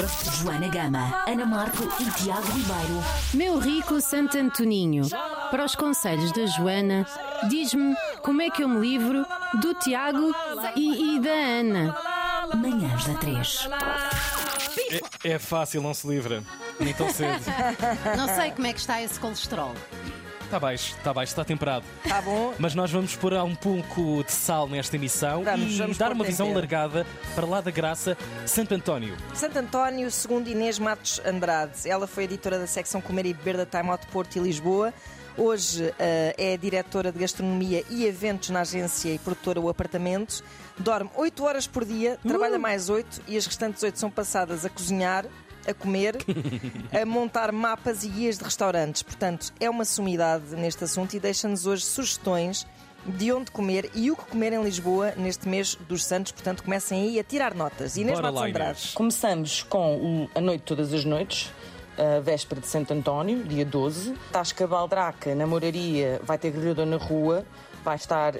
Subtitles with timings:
[0.00, 3.04] Joana Gama, Ana Marco e Tiago Ribeiro.
[3.34, 5.06] Meu rico Santo Antoninho,
[5.50, 7.06] para os conselhos da Joana,
[7.48, 9.26] diz-me como é que eu me livro
[9.60, 10.34] do Tiago
[10.74, 11.96] e, e da Ana.
[12.54, 13.68] Manhãs da 3.
[15.24, 16.42] É, é fácil, não se livra.
[16.80, 17.42] Nem tão cedo.
[18.16, 19.74] Não sei como é que está esse colesterol.
[20.52, 21.86] Está baixo, está baixo, está temperado.
[22.06, 22.52] Tá bom?
[22.58, 26.22] Mas nós vamos pôr um pouco de sal nesta emissão Vamos, e vamos dar uma
[26.22, 29.16] visão alargada para lá da graça Santo António.
[29.32, 31.88] Santo António, segundo Inês Matos Andrade.
[31.88, 34.92] Ela foi editora da secção Comer e Beber da Time Out Porto e Lisboa.
[35.38, 40.44] Hoje eh, é diretora de gastronomia e eventos na agência e produtora O Apartamento.
[40.76, 44.68] Dorme 8 horas por dia, trabalha mais 8 e as restantes 8 são passadas a
[44.68, 45.24] cozinhar,
[45.66, 46.16] a comer,
[46.92, 49.02] a montar mapas e guias de restaurantes.
[49.02, 52.66] Portanto, é uma sumidade neste assunto e deixa-nos hoje sugestões
[53.04, 56.32] de onde comer e o que comer em Lisboa neste mês dos Santos.
[56.32, 57.96] Portanto, comecem aí a tirar notas.
[57.96, 58.92] Inês Bora Matos Andrade.
[58.94, 61.52] Começamos com o A Noite Todas as Noites,
[61.98, 64.14] a véspera de Santo António, dia 12.
[64.30, 67.44] Tasca Baldraca, na Moraria, vai ter grelhador na rua,
[67.84, 68.36] vai estar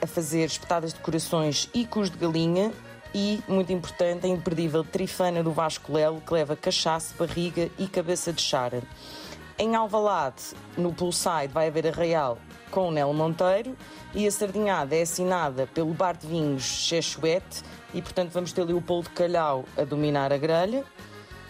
[0.00, 2.72] a fazer espetadas de corações e cus de galinha.
[3.14, 8.32] E, muito importante, a imperdível trifana do Vasco Lelo, que leva cachaça, barriga e cabeça
[8.32, 8.82] de chara.
[9.58, 10.42] Em Alvalade,
[10.76, 12.38] no Poolside, vai haver arraial
[12.70, 13.76] com o Nelo Monteiro
[14.14, 18.72] e a sardinhada é assinada pelo Bar de Vinhos Chechuete e, portanto, vamos ter ali
[18.72, 20.84] o de Calhau a dominar a grelha.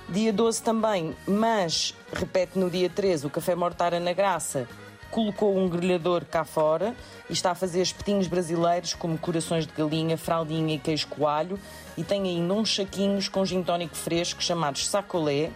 [0.09, 4.69] Dia 12 também, mas repete no dia 13, o Café Mortara na Graça
[5.13, 6.97] colocou um grelhador cá fora
[7.29, 11.61] e está a fazer espetinhos brasileiros como corações de galinha, fraldinha e queijo coalho
[11.99, 15.51] e tem ainda uns saquinhos com gin tónico fresco chamados sacolé.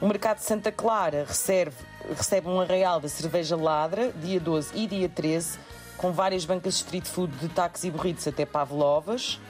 [0.00, 1.72] O Mercado de Santa Clara recebe,
[2.14, 5.58] recebe um arraial da cerveja ladra, dia 12 e dia 13,
[5.96, 9.40] com várias bancas de street food de táxi e burritos até pavlovas.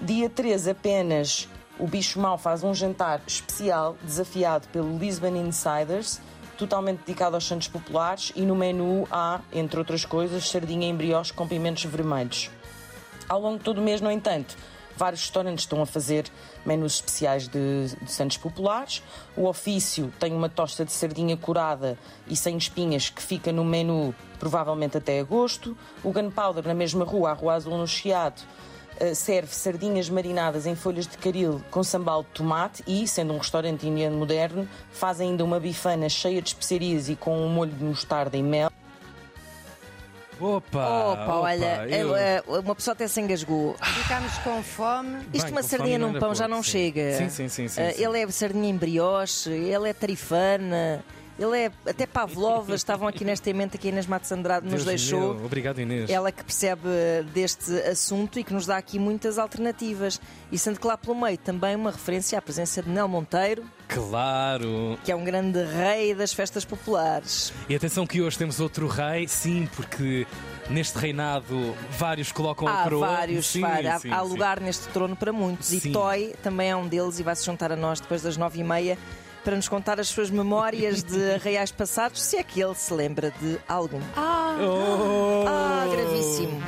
[0.00, 6.20] Dia 13 apenas o Bicho Mau faz um jantar especial desafiado pelo Lisbon Insiders,
[6.62, 11.32] totalmente dedicado aos santos populares e no menu há, entre outras coisas, sardinha em brioche
[11.32, 12.50] com pimentos vermelhos.
[13.28, 14.56] Ao longo de todo o mês, no entanto,
[14.96, 16.26] vários restaurantes estão a fazer
[16.64, 19.02] menus especiais de, de santos populares.
[19.36, 24.14] O ofício tem uma tosta de sardinha curada e sem espinhas que fica no menu
[24.38, 25.76] provavelmente até agosto.
[26.04, 28.40] O Gunpowder, na mesma rua, a Rua Azul no Chiado,
[29.14, 33.86] serve sardinhas marinadas em folhas de caril com sambal de tomate e, sendo um restaurante
[33.86, 38.36] indiano moderno, faz ainda uma bifana cheia de especiarias e com um molho de mostarda
[38.36, 38.70] e mel.
[40.40, 41.12] Opa!
[41.12, 43.76] Opa, olha, eu- é- uma pessoa até se engasgou.
[43.80, 45.18] Ficámos com fome.
[45.32, 46.70] Isto Bem, uma sardinha num pão já pouco, não sim.
[46.70, 47.16] chega.
[47.16, 48.02] Sim, sim, sim, sim, Ah, sim.
[48.02, 51.04] Ele é sardinha em brioche, ele é tarifana,
[51.42, 52.76] ele é até pavlovas.
[52.80, 55.34] estavam aqui nesta emenda que a Inês Matos Andrade nos Deus deixou.
[55.34, 56.08] meu, Obrigado, Inês.
[56.10, 56.82] Ela que percebe
[57.34, 60.20] deste assunto e que nos dá aqui muitas alternativas.
[60.50, 64.98] E sendo que lá pelo meio também uma referência à presença de Nel Monteiro, Claro!
[65.04, 67.52] que é um grande rei das festas populares.
[67.68, 70.26] E atenção que hoje temos outro rei, sim, porque
[70.70, 73.06] neste reinado vários colocam a Há coroa.
[73.06, 73.64] vários, sim.
[73.64, 74.28] Há- sim, há sim.
[74.28, 75.68] lugar neste trono para muitos.
[75.68, 75.80] Sim.
[75.88, 78.60] E Toy também é um deles e vai se juntar a nós depois das nove
[78.60, 78.96] e meia
[79.42, 83.32] para nos contar as suas memórias de arraiais passados, se é que ele se lembra
[83.40, 84.00] de algum.
[84.16, 85.44] Oh!
[85.46, 86.60] Ah, gravíssimo.